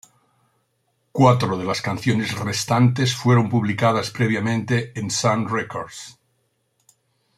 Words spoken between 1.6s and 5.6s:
las canciones restantes fueron publicadas previamente en Sun